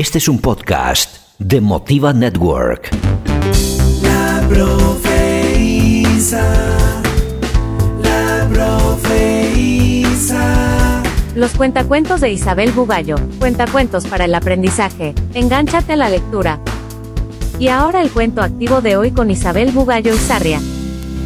Este 0.00 0.16
es 0.16 0.28
un 0.30 0.38
podcast 0.38 1.16
de 1.38 1.60
Motiva 1.60 2.14
Network. 2.14 2.88
La 4.02 4.42
profeísa, 4.48 6.42
la 8.02 8.48
profeísa. 8.50 9.92
Los 11.34 11.50
cuentacuentos 11.52 12.22
de 12.22 12.30
Isabel 12.30 12.72
Bugallo, 12.72 13.16
cuentacuentos 13.38 14.06
para 14.06 14.24
el 14.24 14.34
aprendizaje, 14.34 15.14
engánchate 15.34 15.92
a 15.92 15.96
la 15.96 16.08
lectura. 16.08 16.60
Y 17.58 17.68
ahora 17.68 18.00
el 18.00 18.10
cuento 18.10 18.40
activo 18.40 18.80
de 18.80 18.96
hoy 18.96 19.10
con 19.10 19.30
Isabel 19.30 19.70
Bugallo 19.70 20.14
y 20.14 20.18
Sarria. 20.18 20.62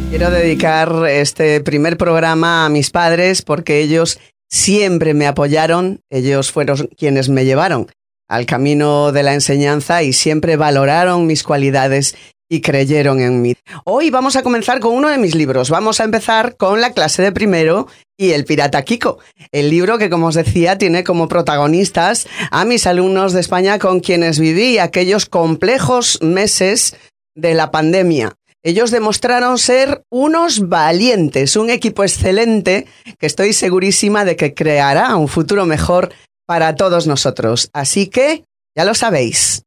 Quiero 0.09 0.29
dedicar 0.31 1.07
este 1.07 1.61
primer 1.61 1.95
programa 1.97 2.65
a 2.65 2.69
mis 2.69 2.91
padres 2.91 3.41
porque 3.41 3.79
ellos 3.79 4.19
siempre 4.49 5.13
me 5.13 5.27
apoyaron, 5.27 6.01
ellos 6.09 6.51
fueron 6.51 6.89
quienes 6.97 7.29
me 7.29 7.45
llevaron 7.45 7.87
al 8.27 8.45
camino 8.45 9.11
de 9.11 9.23
la 9.23 9.33
enseñanza 9.33 10.03
y 10.03 10.13
siempre 10.13 10.57
valoraron 10.57 11.27
mis 11.27 11.43
cualidades 11.43 12.15
y 12.49 12.61
creyeron 12.61 13.21
en 13.21 13.41
mí. 13.41 13.55
Hoy 13.85 14.09
vamos 14.09 14.35
a 14.35 14.43
comenzar 14.43 14.79
con 14.79 14.93
uno 14.93 15.09
de 15.09 15.17
mis 15.17 15.35
libros. 15.35 15.69
Vamos 15.69 15.99
a 15.99 16.03
empezar 16.03 16.55
con 16.57 16.79
la 16.79 16.91
clase 16.93 17.21
de 17.21 17.31
primero 17.31 17.87
y 18.17 18.31
el 18.31 18.45
pirata 18.45 18.83
Kiko. 18.83 19.19
El 19.51 19.69
libro 19.69 19.97
que, 19.97 20.09
como 20.09 20.27
os 20.27 20.35
decía, 20.35 20.77
tiene 20.77 21.03
como 21.03 21.27
protagonistas 21.27 22.27
a 22.51 22.65
mis 22.65 22.85
alumnos 22.87 23.33
de 23.33 23.41
España 23.41 23.79
con 23.79 23.99
quienes 23.99 24.39
viví 24.39 24.77
aquellos 24.77 25.25
complejos 25.25 26.19
meses 26.21 26.95
de 27.35 27.53
la 27.53 27.71
pandemia. 27.71 28.33
Ellos 28.63 28.89
demostraron 28.89 29.59
ser 29.59 30.03
unos 30.09 30.69
valientes, 30.69 31.55
un 31.55 31.69
equipo 31.69 32.03
excelente 32.03 32.87
que 33.19 33.27
estoy 33.27 33.53
segurísima 33.53 34.25
de 34.25 34.35
que 34.35 34.55
creará 34.55 35.15
un 35.17 35.27
futuro 35.27 35.65
mejor 35.67 36.11
para 36.45 36.75
todos 36.75 37.07
nosotros. 37.07 37.69
Así 37.73 38.07
que, 38.07 38.43
ya 38.75 38.85
lo 38.85 38.93
sabéis, 38.93 39.63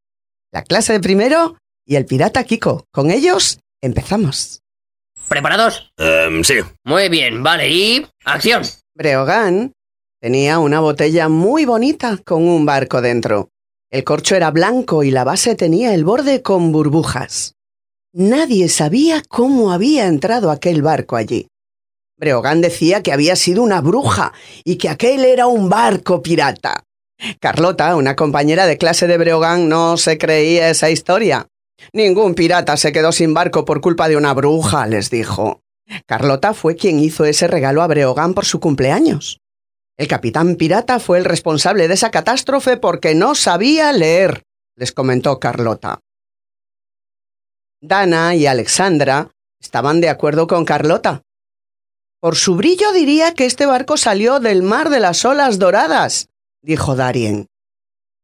la 0.52 0.62
clase 0.62 0.94
de 0.94 1.00
primero 1.00 1.56
y 1.86 1.96
el 1.96 2.06
pirata 2.06 2.44
Kiko. 2.44 2.84
Con 2.92 3.10
ellos 3.10 3.60
empezamos. 3.82 4.60
¿Preparados? 5.28 5.92
Em, 5.96 6.42
sí. 6.42 6.54
Muy 6.84 7.08
bien, 7.08 7.42
vale, 7.42 7.68
y 7.70 8.06
acción. 8.24 8.62
Breogán 8.94 9.72
tenía 10.20 10.58
una 10.58 10.80
botella 10.80 11.28
muy 11.28 11.64
bonita 11.64 12.18
con 12.24 12.48
un 12.48 12.64
barco 12.64 13.02
dentro. 13.02 13.50
El 13.90 14.04
corcho 14.04 14.36
era 14.36 14.50
blanco 14.50 15.02
y 15.02 15.10
la 15.10 15.24
base 15.24 15.54
tenía 15.54 15.94
el 15.94 16.04
borde 16.04 16.42
con 16.42 16.72
burbujas. 16.72 17.54
Nadie 18.12 18.68
sabía 18.68 19.22
cómo 19.28 19.72
había 19.72 20.06
entrado 20.06 20.50
aquel 20.50 20.82
barco 20.82 21.16
allí. 21.16 21.48
Breogán 22.18 22.60
decía 22.60 23.02
que 23.02 23.12
había 23.12 23.36
sido 23.36 23.62
una 23.62 23.80
bruja 23.80 24.32
y 24.64 24.76
que 24.76 24.88
aquel 24.88 25.24
era 25.24 25.46
un 25.46 25.68
barco 25.68 26.22
pirata. 26.22 26.84
Carlota, 27.40 27.96
una 27.96 28.16
compañera 28.16 28.66
de 28.66 28.76
clase 28.78 29.06
de 29.06 29.18
Breogán, 29.18 29.68
no 29.68 29.96
se 29.96 30.18
creía 30.18 30.68
esa 30.70 30.90
historia. 30.90 31.46
Ningún 31.92 32.34
pirata 32.34 32.76
se 32.76 32.92
quedó 32.92 33.12
sin 33.12 33.34
barco 33.34 33.64
por 33.64 33.80
culpa 33.80 34.08
de 34.08 34.16
una 34.16 34.34
bruja, 34.34 34.86
les 34.86 35.10
dijo. 35.10 35.62
Carlota 36.06 36.54
fue 36.54 36.76
quien 36.76 36.98
hizo 36.98 37.24
ese 37.24 37.46
regalo 37.46 37.82
a 37.82 37.86
Breogán 37.86 38.34
por 38.34 38.44
su 38.44 38.60
cumpleaños. 38.60 39.38
El 39.96 40.06
capitán 40.06 40.56
pirata 40.56 41.00
fue 41.00 41.18
el 41.18 41.24
responsable 41.24 41.88
de 41.88 41.94
esa 41.94 42.10
catástrofe 42.10 42.76
porque 42.76 43.14
no 43.14 43.34
sabía 43.34 43.92
leer, 43.92 44.42
les 44.76 44.92
comentó 44.92 45.40
Carlota. 45.40 46.00
Dana 47.80 48.34
y 48.34 48.46
Alexandra 48.46 49.30
estaban 49.60 50.00
de 50.00 50.08
acuerdo 50.08 50.46
con 50.46 50.64
Carlota. 50.64 51.22
Por 52.20 52.34
su 52.34 52.56
brillo 52.56 52.92
diría 52.92 53.32
que 53.34 53.46
este 53.46 53.64
barco 53.64 53.96
salió 53.96 54.40
del 54.40 54.62
mar 54.62 54.90
de 54.90 54.98
las 54.98 55.24
olas 55.24 55.60
doradas, 55.60 56.28
dijo 56.62 56.96
Darien. 56.96 57.46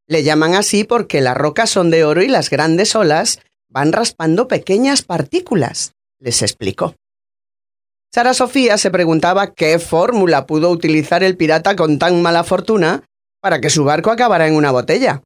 Le 0.08 0.24
llaman 0.24 0.54
así 0.54 0.82
porque 0.82 1.20
las 1.20 1.36
rocas 1.36 1.70
son 1.70 1.90
de 1.90 2.04
oro 2.04 2.20
y 2.22 2.28
las 2.28 2.50
grandes 2.50 2.96
olas 2.96 3.40
van 3.68 3.92
raspando 3.92 4.48
pequeñas 4.48 5.02
partículas, 5.02 5.92
les 6.18 6.42
explicó. 6.42 6.96
Sara 8.12 8.34
Sofía 8.34 8.78
se 8.78 8.90
preguntaba 8.90 9.54
qué 9.54 9.78
fórmula 9.78 10.46
pudo 10.46 10.70
utilizar 10.70 11.22
el 11.22 11.36
pirata 11.36 11.76
con 11.76 11.98
tan 11.98 12.20
mala 12.20 12.44
fortuna 12.44 13.04
para 13.40 13.60
que 13.60 13.70
su 13.70 13.84
barco 13.84 14.10
acabara 14.10 14.46
en 14.48 14.56
una 14.56 14.70
botella. 14.70 15.22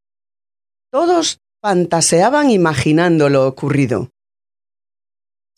Todos 0.90 1.38
fantaseaban 1.62 2.50
imaginando 2.50 3.28
lo 3.28 3.46
ocurrido. 3.46 4.10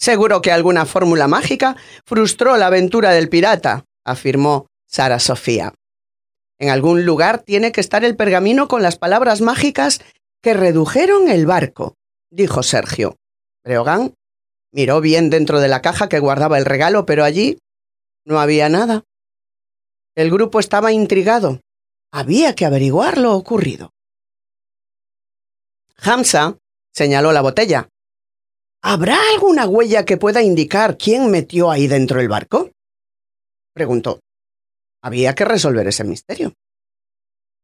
Seguro 0.00 0.41
que 0.41 0.50
alguna 0.50 0.87
fórmula 0.87 1.28
mágica 1.28 1.77
frustró 2.06 2.56
la 2.56 2.69
aventura 2.69 3.11
del 3.11 3.28
pirata, 3.28 3.84
afirmó 4.03 4.66
Sara 4.88 5.19
Sofía. 5.19 5.75
En 6.59 6.71
algún 6.71 7.05
lugar 7.05 7.43
tiene 7.43 7.71
que 7.71 7.83
estar 7.83 8.03
el 8.03 8.16
pergamino 8.16 8.66
con 8.66 8.83
las 8.83 8.97
palabras 8.97 9.43
mágicas 9.43 10.00
que 10.43 10.55
redujeron 10.55 11.28
el 11.28 11.44
barco, 11.44 11.97
dijo 12.31 12.62
Sergio. 12.62 13.16
Breogán 13.62 14.15
miró 14.72 15.03
bien 15.03 15.28
dentro 15.28 15.60
de 15.60 15.69
la 15.69 15.83
caja 15.83 16.09
que 16.09 16.19
guardaba 16.19 16.56
el 16.56 16.65
regalo, 16.65 17.05
pero 17.05 17.22
allí 17.22 17.59
no 18.25 18.41
había 18.41 18.71
nada. 18.71 19.05
El 20.15 20.31
grupo 20.31 20.60
estaba 20.60 20.93
intrigado. 20.93 21.60
Había 22.10 22.55
que 22.55 22.65
averiguar 22.65 23.19
lo 23.19 23.34
ocurrido. 23.34 23.91
Hamza 25.99 26.56
señaló 26.91 27.33
la 27.33 27.43
botella. 27.43 27.90
¿Habrá 28.82 29.18
alguna 29.34 29.66
huella 29.66 30.04
que 30.06 30.16
pueda 30.16 30.42
indicar 30.42 30.96
quién 30.96 31.30
metió 31.30 31.70
ahí 31.70 31.86
dentro 31.86 32.20
el 32.20 32.28
barco? 32.28 32.70
preguntó. 33.74 34.20
Había 35.02 35.34
que 35.34 35.44
resolver 35.44 35.86
ese 35.86 36.04
misterio. 36.04 36.54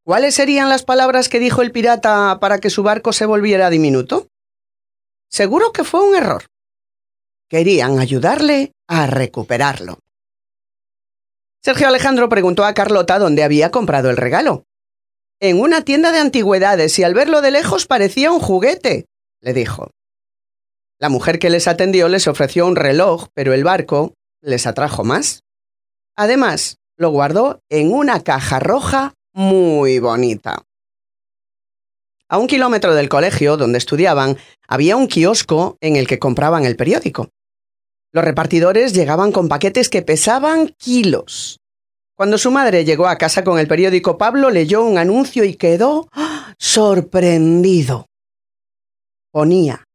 ¿Cuáles 0.04 0.34
serían 0.34 0.68
las 0.68 0.84
palabras 0.84 1.28
que 1.28 1.40
dijo 1.40 1.62
el 1.62 1.72
pirata 1.72 2.38
para 2.38 2.58
que 2.58 2.70
su 2.70 2.82
barco 2.82 3.12
se 3.12 3.26
volviera 3.26 3.70
diminuto? 3.70 4.28
Seguro 5.28 5.72
que 5.72 5.84
fue 5.84 6.06
un 6.06 6.14
error. 6.14 6.44
Querían 7.48 7.98
ayudarle 7.98 8.72
a 8.86 9.06
recuperarlo. 9.06 9.98
Sergio 11.64 11.88
Alejandro 11.88 12.28
preguntó 12.28 12.64
a 12.64 12.74
Carlota 12.74 13.18
dónde 13.18 13.42
había 13.42 13.70
comprado 13.70 14.10
el 14.10 14.16
regalo. 14.16 14.64
En 15.40 15.60
una 15.60 15.82
tienda 15.82 16.12
de 16.12 16.20
antigüedades 16.20 16.98
y 16.98 17.04
al 17.04 17.14
verlo 17.14 17.40
de 17.40 17.50
lejos 17.50 17.86
parecía 17.86 18.30
un 18.30 18.40
juguete, 18.40 19.06
le 19.40 19.52
dijo. 19.52 19.90
La 20.98 21.10
mujer 21.10 21.38
que 21.38 21.50
les 21.50 21.68
atendió 21.68 22.08
les 22.08 22.26
ofreció 22.26 22.66
un 22.66 22.74
reloj, 22.74 23.26
pero 23.34 23.52
el 23.52 23.64
barco 23.64 24.14
les 24.40 24.66
atrajo 24.66 25.04
más. 25.04 25.42
Además, 26.16 26.78
lo 26.96 27.10
guardó 27.10 27.60
en 27.68 27.92
una 27.92 28.22
caja 28.22 28.58
roja 28.58 29.12
muy 29.34 29.98
bonita. 29.98 30.62
A 32.28 32.38
un 32.38 32.46
kilómetro 32.46 32.94
del 32.94 33.10
colegio 33.10 33.58
donde 33.58 33.76
estudiaban 33.76 34.38
había 34.66 34.96
un 34.96 35.06
kiosco 35.06 35.76
en 35.80 35.96
el 35.96 36.06
que 36.06 36.18
compraban 36.18 36.64
el 36.64 36.76
periódico. 36.76 37.28
Los 38.12 38.24
repartidores 38.24 38.94
llegaban 38.94 39.32
con 39.32 39.48
paquetes 39.48 39.90
que 39.90 40.00
pesaban 40.00 40.74
kilos. 40.78 41.60
Cuando 42.16 42.38
su 42.38 42.50
madre 42.50 42.86
llegó 42.86 43.06
a 43.06 43.18
casa 43.18 43.44
con 43.44 43.58
el 43.58 43.68
periódico, 43.68 44.16
Pablo 44.16 44.48
leyó 44.48 44.82
un 44.82 44.96
anuncio 44.96 45.44
y 45.44 45.54
quedó 45.54 46.08
¡ah! 46.12 46.54
sorprendido. 46.58 48.06
Ponía 49.30 49.85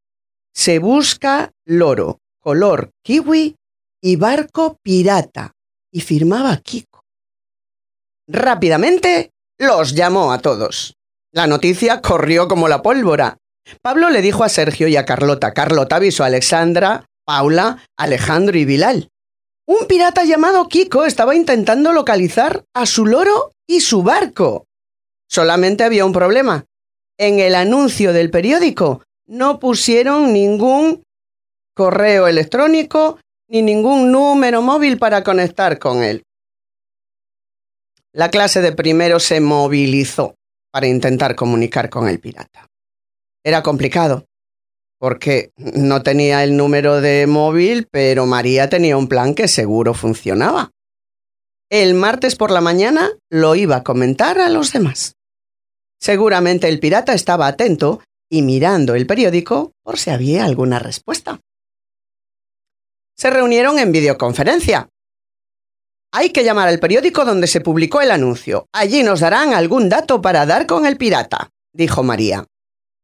se 0.54 0.80
busca 0.80 1.52
loro, 1.66 2.20
color 2.40 2.92
kiwi 3.04 3.56
y 4.02 4.16
barco 4.16 4.78
pirata. 4.84 5.54
Y 5.94 6.00
firmaba 6.00 6.56
Kiko. 6.56 7.04
Rápidamente 8.28 9.32
los 9.60 9.94
llamó 9.94 10.32
a 10.32 10.40
todos. 10.40 10.94
La 11.34 11.48
noticia 11.48 12.02
corrió 12.02 12.48
como 12.48 12.70
la 12.70 12.82
pólvora. 12.82 13.38
Pablo 13.82 14.10
le 14.10 14.22
dijo 14.22 14.46
a 14.46 14.50
Sergio 14.50 14.88
y 14.88 14.96
a 14.96 15.06
Carlota. 15.06 15.54
Carlota 15.54 15.98
avisó 15.98 16.24
a 16.24 16.28
Alexandra, 16.28 17.06
Paula, 17.26 17.84
Alejandro 17.98 18.58
y 18.58 18.64
Bilal. 18.64 19.10
Un 19.68 19.86
pirata 19.88 20.24
llamado 20.24 20.68
Kiko 20.70 21.06
estaba 21.06 21.36
intentando 21.36 21.92
localizar 21.92 22.64
a 22.74 22.86
su 22.86 23.06
loro 23.06 23.52
y 23.68 23.82
su 23.82 24.02
barco. 24.02 24.66
Solamente 25.30 25.84
había 25.84 26.06
un 26.06 26.14
problema. 26.14 26.66
En 27.18 27.40
el 27.40 27.56
anuncio 27.56 28.14
del 28.14 28.32
periódico 28.32 29.04
no 29.28 29.60
pusieron 29.60 30.34
ningún 30.34 31.04
correo 31.76 32.28
electrónico 32.28 33.20
ni 33.50 33.62
ningún 33.62 34.12
número 34.12 34.62
móvil 34.62 34.98
para 34.98 35.24
conectar 35.24 35.78
con 35.80 36.04
él. 36.04 36.24
La 38.14 38.30
clase 38.30 38.62
de 38.62 38.74
primero 38.74 39.20
se 39.20 39.40
movilizó 39.40 40.36
para 40.72 40.88
intentar 40.88 41.36
comunicar 41.36 41.90
con 41.90 42.08
el 42.08 42.20
pirata. 42.20 42.68
Era 43.44 43.64
complicado, 43.64 44.26
porque 45.00 45.52
no 45.58 46.04
tenía 46.04 46.44
el 46.44 46.56
número 46.56 47.02
de 47.02 47.26
móvil, 47.28 47.88
pero 47.90 48.26
María 48.26 48.70
tenía 48.70 48.98
un 48.98 49.08
plan 49.08 49.34
que 49.34 49.48
seguro 49.48 49.94
funcionaba. 49.94 50.72
El 51.70 51.94
martes 51.94 52.36
por 52.36 52.52
la 52.52 52.62
mañana 52.62 53.10
lo 53.30 53.56
iba 53.56 53.78
a 53.78 53.84
comentar 53.84 54.40
a 54.40 54.50
los 54.50 54.74
demás. 54.74 55.16
Seguramente 56.00 56.68
el 56.68 56.80
pirata 56.80 57.14
estaba 57.14 57.48
atento 57.48 58.02
y 58.32 58.42
mirando 58.44 58.96
el 58.96 59.06
periódico 59.06 59.74
por 59.84 60.00
si 60.00 60.10
había 60.10 60.46
alguna 60.46 60.80
respuesta. 60.80 61.42
Se 63.18 63.30
reunieron 63.30 63.78
en 63.78 63.92
videoconferencia. 63.92 64.88
Hay 66.14 66.30
que 66.30 66.46
llamar 66.46 66.70
al 66.70 66.80
periódico 66.80 67.26
donde 67.26 67.48
se 67.48 67.60
publicó 67.60 68.00
el 68.00 68.10
anuncio. 68.10 68.68
Allí 68.72 69.04
nos 69.04 69.20
darán 69.20 69.54
algún 69.54 69.90
dato 69.90 70.22
para 70.22 70.46
dar 70.46 70.66
con 70.66 70.86
el 70.86 70.98
pirata, 70.98 71.50
dijo 71.74 72.04
María. 72.04 72.48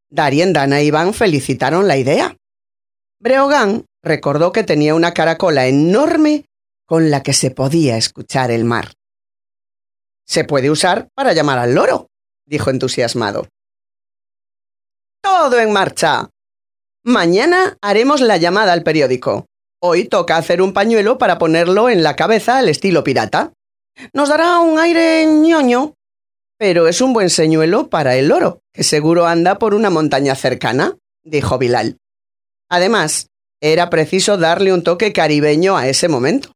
Darien, 0.09 0.53
Dana 0.53 0.81
y 0.81 0.87
Iván 0.87 1.13
felicitaron 1.13 1.89
la 1.89 1.97
idea. 1.97 2.37
Breogán 3.19 3.85
recordó 4.01 4.53
que 4.53 4.63
tenía 4.63 4.95
una 4.95 5.13
caracola 5.13 5.67
enorme 5.67 6.45
con 6.85 7.11
la 7.11 7.21
que 7.21 7.33
se 7.33 7.51
podía 7.51 7.97
escuchar 7.97 8.49
el 8.49 8.63
mar. 8.63 8.93
Se 10.25 10.45
puede 10.45 10.71
usar 10.71 11.09
para 11.13 11.33
llamar 11.33 11.59
al 11.59 11.75
loro, 11.75 12.07
dijo 12.45 12.69
entusiasmado. 12.69 13.49
Todo 15.27 15.59
en 15.59 15.73
marcha. 15.73 16.29
Mañana 17.03 17.77
haremos 17.81 18.21
la 18.21 18.37
llamada 18.37 18.71
al 18.71 18.83
periódico. 18.83 19.45
Hoy 19.81 20.05
toca 20.05 20.37
hacer 20.37 20.61
un 20.61 20.71
pañuelo 20.71 21.17
para 21.17 21.37
ponerlo 21.37 21.89
en 21.89 22.01
la 22.01 22.15
cabeza 22.15 22.57
al 22.57 22.69
estilo 22.69 23.03
pirata. 23.03 23.51
Nos 24.13 24.29
dará 24.29 24.59
un 24.59 24.79
aire 24.79 25.25
ñoño, 25.25 25.93
pero 26.57 26.87
es 26.87 27.01
un 27.01 27.11
buen 27.11 27.29
señuelo 27.29 27.89
para 27.89 28.15
el 28.15 28.29
loro, 28.29 28.61
que 28.73 28.83
seguro 28.83 29.27
anda 29.27 29.59
por 29.59 29.73
una 29.73 29.89
montaña 29.89 30.33
cercana, 30.33 30.95
dijo 31.23 31.57
Bilal. 31.57 31.97
Además, 32.69 33.27
era 33.61 33.89
preciso 33.89 34.37
darle 34.37 34.71
un 34.71 34.81
toque 34.81 35.11
caribeño 35.11 35.75
a 35.75 35.89
ese 35.89 36.07
momento. 36.07 36.53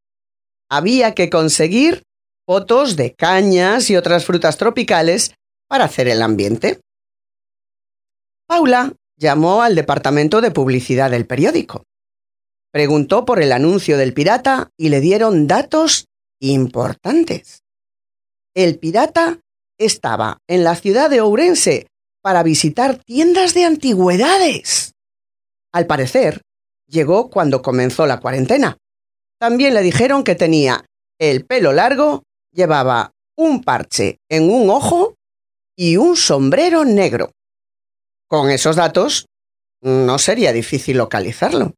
Había 0.69 1.13
que 1.13 1.29
conseguir 1.29 2.03
fotos 2.47 2.95
de 2.95 3.13
cañas 3.15 3.89
y 3.89 3.97
otras 3.97 4.25
frutas 4.25 4.56
tropicales 4.56 5.35
para 5.67 5.85
hacer 5.85 6.07
el 6.07 6.21
ambiente. 6.21 6.79
Paula 8.51 8.92
llamó 9.15 9.62
al 9.62 9.75
departamento 9.75 10.42
de 10.42 10.51
publicidad 10.51 11.09
del 11.09 11.25
periódico. 11.25 11.86
Preguntó 12.74 13.24
por 13.24 13.42
el 13.42 13.53
anuncio 13.53 13.98
del 13.98 14.13
pirata 14.13 14.71
y 14.77 14.89
le 14.89 15.00
dieron 15.00 15.48
datos 15.48 16.07
importantes. 16.42 17.62
El 18.53 18.77
pirata 18.77 19.39
estaba 19.80 20.39
en 20.50 20.65
la 20.65 20.75
ciudad 20.75 21.09
de 21.09 21.21
Ourense 21.21 21.88
para 22.21 22.44
visitar 22.44 22.98
tiendas 23.06 23.53
de 23.53 23.63
antigüedades. 23.63 24.95
Al 25.71 25.88
parecer, 25.88 26.42
llegó 26.89 27.30
cuando 27.30 27.62
comenzó 27.62 28.06
la 28.06 28.19
cuarentena. 28.19 28.75
También 29.39 29.74
le 29.74 29.81
dijeron 29.81 30.25
que 30.25 30.36
tenía 30.36 30.83
el 31.21 31.45
pelo 31.45 31.71
largo, 31.71 32.24
llevaba 32.51 33.12
un 33.38 33.63
parche 33.63 34.18
en 34.30 34.51
un 34.51 34.69
ojo 34.69 35.15
y 35.74 35.95
un 35.95 36.18
sombrero 36.18 36.83
negro. 36.83 37.31
Con 38.31 38.49
esos 38.49 38.77
datos, 38.77 39.25
no 39.81 40.17
sería 40.17 40.53
difícil 40.53 40.95
localizarlo. 40.95 41.73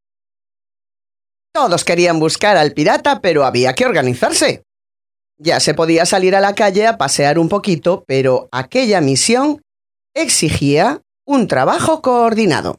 Todos 1.51 1.83
querían 1.83 2.19
buscar 2.19 2.57
al 2.57 2.73
pirata, 2.73 3.21
pero 3.21 3.43
había 3.43 3.73
que 3.73 3.87
organizarse. 3.87 4.61
Ya 5.39 5.59
se 5.59 5.73
podía 5.73 6.05
salir 6.05 6.35
a 6.35 6.41
la 6.41 6.53
calle 6.53 6.85
a 6.85 6.99
pasear 6.99 7.39
un 7.39 7.49
poquito, 7.49 8.03
pero 8.05 8.49
aquella 8.51 9.01
misión 9.01 9.63
exigía 10.13 11.01
un 11.25 11.47
trabajo 11.47 12.03
coordinado. 12.03 12.77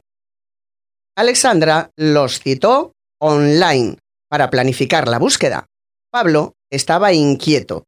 Alexandra 1.17 1.91
los 1.97 2.39
citó 2.39 2.93
online 3.19 3.97
para 4.29 4.49
planificar 4.49 5.09
la 5.09 5.19
búsqueda. 5.19 5.65
Pablo 6.11 6.53
estaba 6.71 7.11
inquieto. 7.11 7.83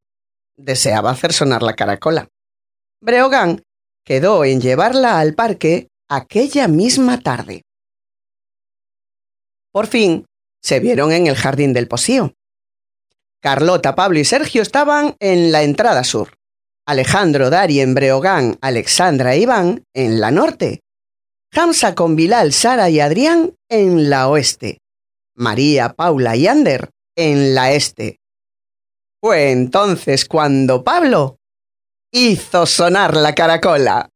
Deseaba 0.54 1.12
hacer 1.12 1.32
sonar 1.32 1.62
la 1.62 1.72
caracola. 1.72 2.28
Breogán 3.00 3.62
quedó 4.08 4.46
en 4.46 4.62
llevarla 4.62 5.20
al 5.20 5.34
parque 5.34 5.88
aquella 6.08 6.66
misma 6.66 7.20
tarde. 7.20 7.60
Por 9.70 9.86
fin, 9.86 10.24
se 10.62 10.80
vieron 10.80 11.12
en 11.12 11.26
el 11.26 11.36
jardín 11.36 11.74
del 11.74 11.88
Posío. 11.88 12.32
Carlota, 13.42 13.94
Pablo 13.94 14.18
y 14.18 14.24
Sergio 14.24 14.62
estaban 14.62 15.14
en 15.20 15.52
la 15.52 15.62
entrada 15.62 16.04
sur. 16.04 16.32
Alejandro, 16.86 17.50
Darien, 17.50 17.92
Breogán, 17.92 18.56
Alexandra 18.62 19.34
e 19.34 19.40
Iván 19.40 19.84
en 19.92 20.20
la 20.20 20.30
norte 20.30 20.80
Hamza 21.52 21.94
con 21.94 22.16
Bilal, 22.16 22.54
Sara 22.54 22.88
y 22.88 23.00
Adrián 23.00 23.54
en 23.68 24.08
la 24.08 24.28
oeste. 24.28 24.78
María, 25.34 25.92
Paula 25.92 26.34
y 26.34 26.46
Ander 26.46 26.88
en 27.14 27.54
la 27.54 27.72
este. 27.72 28.16
Fue 29.20 29.50
entonces 29.50 30.24
cuando 30.24 30.82
Pablo 30.82 31.36
hizo 32.10 32.66
sonar 32.66 33.16
la 33.16 33.34
caracola. 33.34 34.10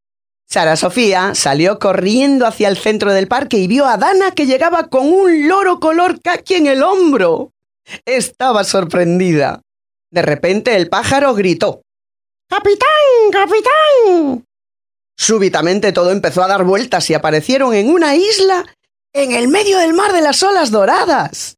Sara 0.48 0.76
Sofía 0.76 1.34
salió 1.34 1.78
corriendo 1.78 2.46
hacia 2.46 2.68
el 2.68 2.76
centro 2.76 3.12
del 3.12 3.26
parque 3.26 3.56
y 3.56 3.66
vio 3.66 3.86
a 3.86 3.96
Dana 3.96 4.32
que 4.32 4.46
llegaba 4.46 4.88
con 4.88 5.06
un 5.10 5.48
loro 5.48 5.80
color 5.80 6.20
caqui 6.20 6.54
en 6.54 6.66
el 6.66 6.82
hombro. 6.82 7.52
Estaba 8.04 8.64
sorprendida. 8.64 9.62
De 10.10 10.22
repente 10.22 10.76
el 10.76 10.88
pájaro 10.88 11.34
gritó. 11.34 11.82
¡Capitán! 12.48 12.88
¡Capitán! 13.30 14.44
Súbitamente 15.16 15.92
todo 15.92 16.10
empezó 16.10 16.42
a 16.42 16.48
dar 16.48 16.64
vueltas 16.64 17.08
y 17.08 17.14
aparecieron 17.14 17.74
en 17.74 17.88
una 17.88 18.14
isla 18.14 18.66
en 19.14 19.32
el 19.32 19.48
medio 19.48 19.78
del 19.78 19.94
mar 19.94 20.12
de 20.12 20.20
las 20.20 20.42
olas 20.42 20.70
doradas. 20.70 21.56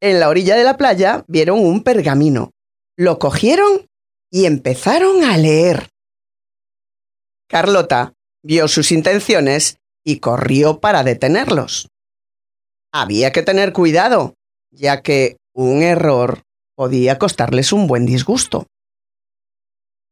En 0.00 0.20
la 0.20 0.28
orilla 0.28 0.56
de 0.56 0.64
la 0.64 0.76
playa 0.76 1.24
vieron 1.26 1.58
un 1.58 1.82
pergamino. 1.82 2.52
Lo 2.96 3.18
cogieron 3.18 3.86
y 4.30 4.46
empezaron 4.46 5.24
a 5.24 5.36
leer. 5.36 5.88
Carlota 7.48 8.12
vio 8.42 8.68
sus 8.68 8.92
intenciones 8.92 9.78
y 10.04 10.18
corrió 10.20 10.80
para 10.80 11.02
detenerlos. 11.02 11.88
Había 12.92 13.32
que 13.32 13.42
tener 13.42 13.72
cuidado, 13.72 14.34
ya 14.70 15.02
que 15.02 15.36
un 15.54 15.82
error 15.82 16.42
podía 16.76 17.18
costarles 17.18 17.72
un 17.72 17.86
buen 17.86 18.06
disgusto. 18.06 18.66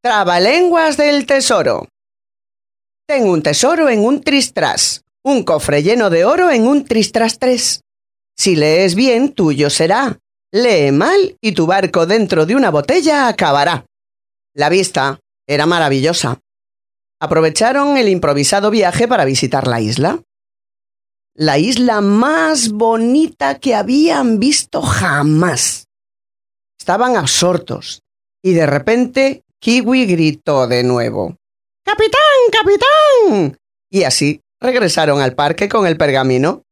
Trabalenguas 0.02 0.96
del 0.96 1.26
tesoro. 1.26 1.88
Tengo 3.06 3.32
un 3.32 3.42
tesoro 3.42 3.88
en 3.88 4.00
un 4.00 4.22
tristras, 4.22 5.02
un 5.24 5.44
cofre 5.44 5.82
lleno 5.82 6.10
de 6.10 6.24
oro 6.24 6.50
en 6.50 6.66
un 6.66 6.84
tristras 6.84 7.38
tres. 7.38 7.82
Si 8.36 8.56
lees 8.56 8.94
bien, 8.94 9.32
tuyo 9.32 9.70
será. 9.70 10.18
Lee 10.52 10.90
mal 10.92 11.36
y 11.40 11.52
tu 11.52 11.66
barco 11.66 12.06
dentro 12.06 12.46
de 12.46 12.56
una 12.56 12.70
botella 12.70 13.28
acabará. 13.28 13.84
La 14.54 14.68
vista 14.68 15.18
era 15.48 15.66
maravillosa. 15.66 16.40
Aprovecharon 17.20 17.96
el 17.96 18.08
improvisado 18.08 18.70
viaje 18.70 19.08
para 19.08 19.24
visitar 19.24 19.66
la 19.66 19.80
isla. 19.80 20.22
La 21.34 21.58
isla 21.58 22.00
más 22.00 22.70
bonita 22.70 23.58
que 23.58 23.74
habían 23.74 24.38
visto 24.38 24.80
jamás. 24.80 25.86
Estaban 26.78 27.16
absortos 27.16 28.02
y 28.42 28.52
de 28.52 28.66
repente 28.66 29.42
Kiwi 29.58 30.06
gritó 30.06 30.68
de 30.68 30.84
nuevo. 30.84 31.36
¡Capitán! 31.84 32.20
¡Capitán! 32.52 33.58
Y 33.90 34.04
así 34.04 34.40
regresaron 34.60 35.20
al 35.20 35.34
parque 35.34 35.68
con 35.68 35.86
el 35.86 35.96
pergamino. 35.96 36.62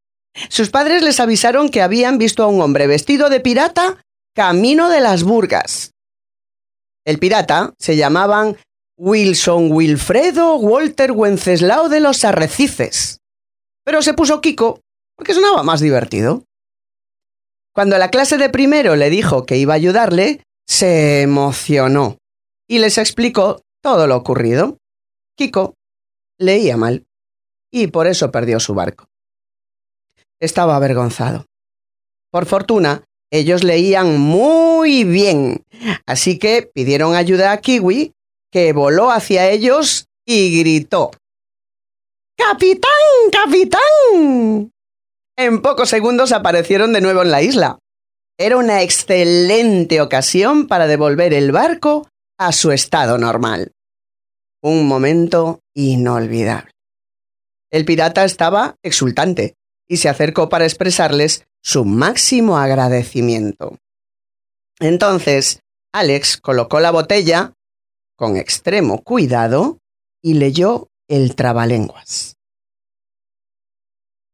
Sus 0.48 0.70
padres 0.70 1.02
les 1.02 1.18
avisaron 1.18 1.68
que 1.68 1.82
habían 1.82 2.18
visto 2.18 2.44
a 2.44 2.46
un 2.46 2.60
hombre 2.60 2.86
vestido 2.86 3.28
de 3.28 3.40
pirata 3.40 4.04
camino 4.34 4.88
de 4.88 5.00
las 5.00 5.24
Burgas. 5.24 5.91
El 7.04 7.18
pirata 7.18 7.74
se 7.78 7.96
llamaban 7.96 8.56
Wilson 8.96 9.72
Wilfredo 9.72 10.56
Walter 10.56 11.12
Wenceslao 11.12 11.88
de 11.88 12.00
los 12.00 12.24
Arrecifes. 12.24 13.18
Pero 13.84 14.02
se 14.02 14.14
puso 14.14 14.40
Kiko 14.40 14.80
porque 15.16 15.34
sonaba 15.34 15.62
más 15.62 15.80
divertido. 15.80 16.44
Cuando 17.74 17.98
la 17.98 18.10
clase 18.10 18.36
de 18.36 18.50
primero 18.50 18.96
le 18.96 19.10
dijo 19.10 19.46
que 19.46 19.56
iba 19.56 19.72
a 19.72 19.76
ayudarle, 19.76 20.42
se 20.66 21.22
emocionó 21.22 22.18
y 22.68 22.78
les 22.78 22.98
explicó 22.98 23.62
todo 23.82 24.06
lo 24.06 24.16
ocurrido. 24.16 24.78
Kiko 25.36 25.74
leía 26.38 26.76
mal 26.76 27.04
y 27.72 27.88
por 27.88 28.06
eso 28.06 28.30
perdió 28.30 28.60
su 28.60 28.74
barco. 28.74 29.06
Estaba 30.40 30.76
avergonzado. 30.76 31.46
Por 32.30 32.46
fortuna, 32.46 33.04
ellos 33.32 33.64
leían 33.64 34.20
muy 34.20 35.04
bien, 35.04 35.64
así 36.06 36.38
que 36.38 36.70
pidieron 36.74 37.14
ayuda 37.14 37.52
a 37.52 37.60
Kiwi, 37.62 38.12
que 38.52 38.74
voló 38.74 39.10
hacia 39.10 39.48
ellos 39.48 40.06
y 40.26 40.60
gritó. 40.60 41.12
¡Capitán! 42.36 42.90
¡Capitán! 43.32 44.70
En 45.38 45.62
pocos 45.62 45.88
segundos 45.88 46.32
aparecieron 46.32 46.92
de 46.92 47.00
nuevo 47.00 47.22
en 47.22 47.30
la 47.30 47.40
isla. 47.40 47.78
Era 48.38 48.58
una 48.58 48.82
excelente 48.82 50.02
ocasión 50.02 50.66
para 50.66 50.86
devolver 50.86 51.32
el 51.32 51.52
barco 51.52 52.08
a 52.38 52.52
su 52.52 52.70
estado 52.70 53.16
normal. 53.16 53.72
Un 54.62 54.86
momento 54.86 55.60
inolvidable. 55.74 56.70
El 57.70 57.86
pirata 57.86 58.24
estaba 58.24 58.76
exultante 58.82 59.54
y 59.88 59.96
se 59.96 60.10
acercó 60.10 60.50
para 60.50 60.66
expresarles 60.66 61.46
su 61.62 61.84
máximo 61.84 62.58
agradecimiento. 62.58 63.78
Entonces, 64.80 65.60
Alex 65.92 66.38
colocó 66.38 66.80
la 66.80 66.90
botella 66.90 67.52
con 68.16 68.36
extremo 68.36 69.02
cuidado 69.02 69.78
y 70.22 70.34
leyó 70.34 70.88
el 71.08 71.34
trabalenguas. 71.34 72.36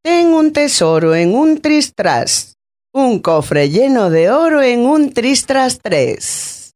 Tengo 0.03 0.39
un 0.39 0.53
tesoro 0.53 1.15
en 1.15 1.35
un 1.35 1.61
tristras, 1.61 2.55
un 2.95 3.21
cofre 3.21 3.69
lleno 3.69 4.11
de 4.11 4.31
oro 4.31 4.63
en 4.63 4.87
un 4.87 5.13
tristras 5.13 5.81
tres. 5.83 6.73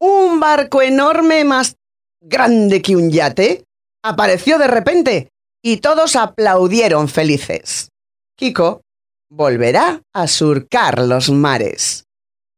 Un 0.00 0.40
barco 0.40 0.82
enorme 0.82 1.44
más 1.44 1.76
grande 2.20 2.82
que 2.82 2.96
un 2.96 3.10
yate 3.10 3.64
apareció 4.02 4.58
de 4.58 4.66
repente 4.66 5.28
y 5.62 5.78
todos 5.78 6.16
aplaudieron 6.16 7.08
felices. 7.08 7.88
Kiko 8.36 8.82
volverá 9.28 10.02
a 10.12 10.26
surcar 10.26 11.00
los 11.00 11.30
mares, 11.30 12.04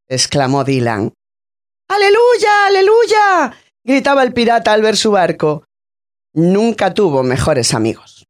exclamó 0.09 0.65
Dylan. 0.65 1.13
¡Aleluya, 1.89 2.67
aleluya! 2.67 3.57
gritaba 3.85 4.23
el 4.23 4.33
pirata 4.33 4.73
al 4.73 4.83
ver 4.83 4.97
su 4.97 5.11
barco. 5.11 5.65
Nunca 6.35 6.93
tuvo 6.93 7.23
mejores 7.23 7.73
amigos. 7.73 8.27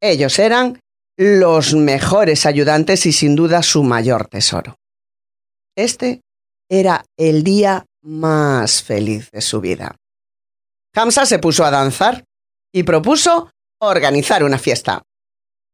Ellos 0.00 0.38
eran 0.38 0.78
los 1.18 1.74
mejores 1.74 2.46
ayudantes 2.46 3.06
y 3.06 3.12
sin 3.12 3.34
duda 3.34 3.62
su 3.62 3.82
mayor 3.82 4.28
tesoro. 4.28 4.76
Este 5.76 6.20
era 6.70 7.04
el 7.18 7.42
día 7.42 7.84
más 8.02 8.82
feliz 8.82 9.30
de 9.30 9.40
su 9.40 9.60
vida. 9.60 9.96
Hamza 10.94 11.26
se 11.26 11.38
puso 11.38 11.64
a 11.64 11.70
danzar 11.70 12.24
y 12.72 12.84
propuso 12.84 13.50
organizar 13.80 14.44
una 14.44 14.58
fiesta. 14.58 15.02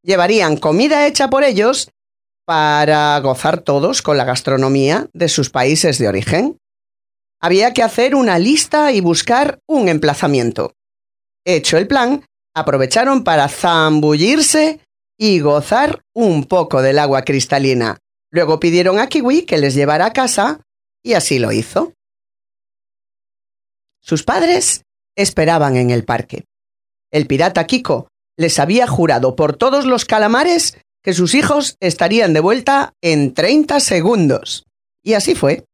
Llevarían 0.03 0.57
comida 0.57 1.07
hecha 1.07 1.31
por 1.31 1.45
ellos 1.45 1.91
para 2.45 3.19
gozar 3.21 3.61
todos 3.61 4.03
con 4.03 4.17
la 4.17 4.25
gastronomía 4.25 5.09
de 5.13 5.29
sus 5.29 5.51
países 5.51 5.99
de 5.99 6.09
origen. 6.09 6.59
Había 7.41 7.73
que 7.73 7.83
hacer 7.83 8.15
una 8.15 8.39
lista 8.39 8.93
y 8.93 9.01
buscar 9.01 9.61
un 9.67 9.89
emplazamiento. 9.89 10.75
Hecho 11.45 11.77
el 11.77 11.87
plan, 11.87 12.25
aprovecharon 12.55 13.25
para 13.25 13.49
zambullirse 13.49 14.81
y 15.19 15.41
gozar 15.41 16.03
un 16.15 16.45
poco 16.45 16.83
del 16.83 16.99
agua 16.99 17.23
cristalina. 17.23 17.99
Luego 18.31 18.59
pidieron 18.59 18.99
a 18.99 19.09
Kiwi 19.09 19.43
que 19.43 19.59
les 19.59 19.75
llevara 19.75 20.07
a 20.07 20.13
casa 20.13 20.61
y 21.03 21.15
así 21.15 21.39
lo 21.39 21.53
hizo. 21.53 21.93
Sus 24.01 24.25
padres 24.25 24.83
esperaban 25.17 25.77
en 25.77 25.91
el 25.91 26.05
parque. 26.05 26.45
El 27.13 27.27
pirata 27.27 27.67
Kiko 27.67 28.09
les 28.37 28.59
había 28.59 28.87
jurado 28.87 29.37
por 29.37 29.57
todos 29.57 29.85
los 29.85 30.05
calamares 30.05 30.79
que 31.03 31.13
sus 31.13 31.35
hijos 31.35 31.77
estarían 31.81 32.33
de 32.33 32.41
vuelta 32.41 32.95
en 33.03 33.35
30 33.35 33.81
segundos. 33.81 34.65
Y 35.03 35.15
así 35.15 35.35
fue. 35.35 35.65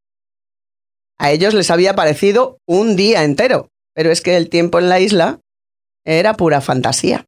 A 1.18 1.30
ellos 1.30 1.54
les 1.54 1.70
había 1.70 1.94
parecido 1.94 2.58
un 2.66 2.96
día 2.96 3.24
entero, 3.24 3.68
pero 3.94 4.10
es 4.10 4.20
que 4.20 4.36
el 4.36 4.48
tiempo 4.48 4.78
en 4.78 4.88
la 4.88 5.00
isla 5.00 5.40
era 6.04 6.34
pura 6.34 6.60
fantasía. 6.60 7.26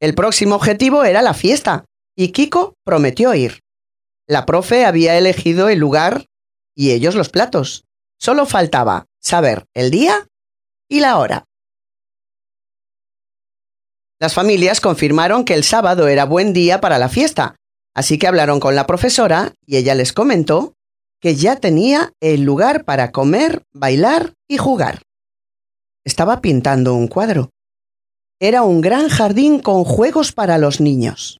El 0.00 0.14
próximo 0.14 0.56
objetivo 0.56 1.04
era 1.04 1.22
la 1.22 1.34
fiesta, 1.34 1.84
y 2.16 2.32
Kiko 2.32 2.74
prometió 2.84 3.34
ir. 3.34 3.60
La 4.26 4.46
profe 4.46 4.84
había 4.84 5.16
elegido 5.18 5.68
el 5.68 5.78
lugar 5.78 6.26
y 6.74 6.90
ellos 6.92 7.14
los 7.14 7.28
platos. 7.28 7.84
Solo 8.18 8.46
faltaba 8.46 9.06
saber 9.20 9.66
el 9.74 9.90
día 9.90 10.26
y 10.88 11.00
la 11.00 11.18
hora. 11.18 11.44
Las 14.20 14.34
familias 14.34 14.80
confirmaron 14.80 15.44
que 15.44 15.54
el 15.54 15.64
sábado 15.64 16.08
era 16.08 16.24
buen 16.24 16.52
día 16.52 16.80
para 16.80 16.98
la 16.98 17.08
fiesta, 17.08 17.56
así 17.94 18.18
que 18.18 18.26
hablaron 18.26 18.60
con 18.60 18.74
la 18.74 18.86
profesora 18.86 19.52
y 19.66 19.76
ella 19.76 19.94
les 19.94 20.12
comentó 20.12 20.74
que 21.20 21.34
ya 21.34 21.56
tenía 21.56 22.12
el 22.20 22.42
lugar 22.42 22.84
para 22.84 23.10
comer, 23.10 23.62
bailar 23.72 24.34
y 24.48 24.58
jugar. 24.58 25.02
Estaba 26.04 26.40
pintando 26.40 26.94
un 26.94 27.08
cuadro. 27.08 27.50
Era 28.40 28.62
un 28.62 28.82
gran 28.82 29.08
jardín 29.08 29.58
con 29.60 29.84
juegos 29.84 30.32
para 30.32 30.58
los 30.58 30.80
niños. 30.80 31.38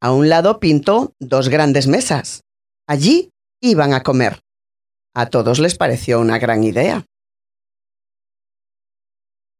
A 0.00 0.12
un 0.12 0.28
lado 0.28 0.60
pintó 0.60 1.14
dos 1.18 1.48
grandes 1.48 1.86
mesas. 1.86 2.42
Allí 2.86 3.30
iban 3.62 3.94
a 3.94 4.02
comer. 4.02 4.40
A 5.14 5.26
todos 5.26 5.58
les 5.58 5.76
pareció 5.76 6.20
una 6.20 6.38
gran 6.38 6.62
idea. 6.62 7.06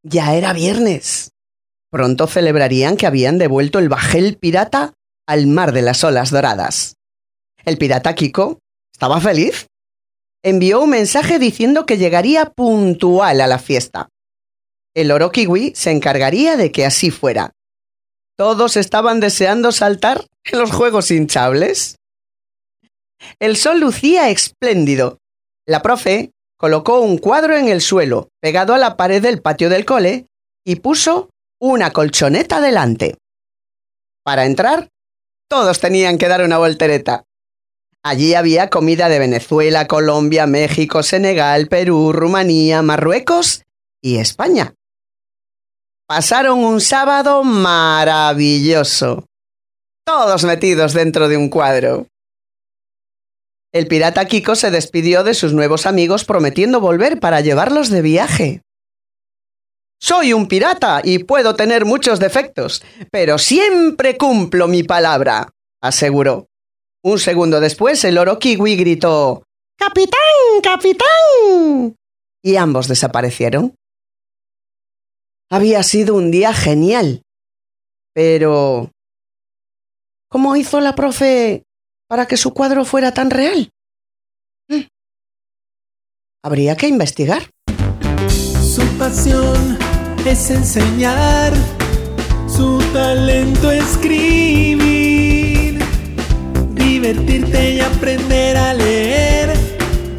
Ya 0.03 0.35
era 0.35 0.53
viernes. 0.53 1.33
Pronto 1.91 2.27
celebrarían 2.27 2.97
que 2.97 3.07
habían 3.07 3.39
devuelto 3.39 3.79
el 3.79 3.89
bajel 3.89 4.37
pirata 4.39 4.95
al 5.27 5.47
mar 5.47 5.73
de 5.73 5.83
las 5.83 6.05
olas 6.05 6.31
doradas. 6.31 6.95
El 7.65 7.79
pirata 7.79 8.15
Kiko 8.15 8.59
estaba 8.93 9.21
feliz. 9.21 9.67
Envió 10.43 10.81
un 10.83 10.91
mensaje 10.91 11.39
diciendo 11.39 11.87
que 11.87 11.99
llegaría 11.99 12.47
puntual 12.51 13.41
a 13.41 13.47
la 13.47 13.59
fiesta. 13.59 14.09
El 14.95 15.11
oro 15.11 15.31
kiwi 15.31 15.73
se 15.75 15.91
encargaría 15.91 16.57
de 16.57 16.73
que 16.73 16.85
así 16.85 17.11
fuera. 17.11 17.53
Todos 18.37 18.77
estaban 18.77 19.21
deseando 19.21 19.71
saltar 19.73 20.27
en 20.45 20.59
los 20.59 20.73
juegos 20.73 21.11
hinchables. 21.11 21.97
El 23.39 23.57
sol 23.57 23.81
lucía 23.81 24.31
espléndido. 24.31 25.19
La 25.67 25.83
profe 25.83 26.33
colocó 26.59 27.01
un 27.01 27.19
cuadro 27.19 27.57
en 27.57 27.69
el 27.69 27.81
suelo, 27.81 28.29
pegado 28.41 28.75
a 28.75 28.79
la 28.79 28.97
pared 28.97 29.23
del 29.23 29.41
patio 29.41 29.71
del 29.71 29.85
cole, 29.85 30.27
y 30.65 30.77
puso 30.77 31.30
una 31.61 31.93
colchoneta 31.93 32.61
delante. 32.61 33.19
Para 34.25 34.47
entrar, 34.47 34.89
todos 35.49 35.79
tenían 35.79 36.19
que 36.19 36.29
dar 36.29 36.43
una 36.43 36.59
voltereta. 36.59 37.25
Allí 38.03 38.35
había 38.35 38.71
comida 38.71 39.11
de 39.11 39.19
Venezuela, 39.19 39.87
Colombia, 39.87 40.47
México, 40.47 41.03
Senegal, 41.03 41.69
Perú, 41.69 42.13
Rumanía, 42.13 42.81
Marruecos 42.81 43.65
y 44.01 44.17
España. 44.17 44.75
Pasaron 46.07 46.65
un 46.65 46.81
sábado 46.81 47.45
maravilloso. 47.45 49.27
Todos 50.05 50.45
metidos 50.45 50.95
dentro 50.95 51.29
de 51.29 51.37
un 51.37 51.51
cuadro. 51.51 52.07
El 53.73 53.87
pirata 53.87 54.25
Kiko 54.25 54.57
se 54.57 54.71
despidió 54.71 55.23
de 55.23 55.35
sus 55.35 55.53
nuevos 55.53 55.87
amigos 55.87 56.25
prometiendo 56.25 56.81
volver 56.81 57.21
para 57.21 57.41
llevarlos 57.43 57.91
de 57.91 58.03
viaje. 58.03 58.63
Soy 60.03 60.33
un 60.33 60.49
pirata 60.49 61.03
y 61.05 61.25
puedo 61.25 61.55
tener 61.55 61.85
muchos 61.85 62.19
defectos, 62.19 62.83
pero 63.11 63.37
siempre 63.37 64.17
cumplo 64.17 64.67
mi 64.67 64.83
palabra, 64.83 65.51
aseguró. 65.83 66.47
Un 67.05 67.19
segundo 67.19 67.61
después, 67.61 68.03
el 68.05 68.17
oro 68.17 68.39
kiwi 68.39 68.77
gritó 68.77 69.45
¡Capitán! 69.79 70.21
¡Capitán! 70.63 71.95
Y 72.43 72.57
ambos 72.57 72.89
desaparecieron. 72.89 73.75
Había 75.51 75.83
sido 75.83 76.15
un 76.15 76.31
día 76.31 76.55
genial. 76.55 77.23
Pero... 78.15 78.91
¿Cómo 80.31 80.57
hizo 80.57 80.81
la 80.81 80.95
profe 80.95 81.65
para 82.09 82.27
que 82.27 82.37
su 82.37 82.55
cuadro 82.55 82.85
fuera 82.85 83.13
tan 83.13 83.31
real? 83.31 83.71
Mm. 84.69 84.83
Habría 86.45 86.77
que 86.77 86.89
investigar. 86.89 87.51
Su 88.63 88.83
pasión 88.97 89.90
es 90.27 90.51
enseñar, 90.51 91.53
su 92.47 92.79
talento 92.93 93.71
escribir, 93.71 94.19
divertirte 96.75 97.75
y 97.75 97.81
aprender 97.81 98.57
a 98.57 98.75
leer. 98.75 99.53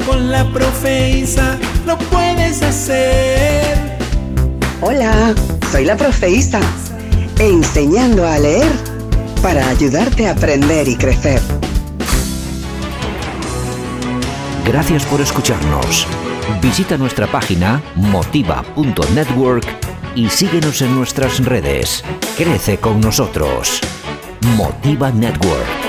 Con 0.06 0.30
la 0.30 0.50
profe 0.52 1.18
Isa 1.18 1.58
lo 1.86 1.96
puedes 1.98 2.62
hacer. 2.62 3.98
Hola, 4.80 5.34
soy 5.70 5.84
la 5.84 5.96
profe 5.96 6.30
Isa, 6.30 6.60
enseñando 7.38 8.26
a 8.26 8.38
leer 8.38 8.72
para 9.42 9.68
ayudarte 9.68 10.26
a 10.26 10.32
aprender 10.32 10.88
y 10.88 10.96
crecer. 10.96 11.40
Gracias 14.66 15.04
por 15.04 15.20
escucharnos. 15.20 16.06
Visita 16.60 16.96
nuestra 16.96 17.26
página 17.26 17.82
motiva.network 17.96 19.91
y 20.14 20.28
síguenos 20.28 20.82
en 20.82 20.94
nuestras 20.94 21.44
redes. 21.44 22.04
Crece 22.36 22.78
con 22.78 23.00
nosotros. 23.00 23.80
Motiva 24.56 25.10
Network. 25.10 25.81